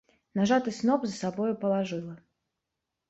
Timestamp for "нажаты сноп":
0.37-1.05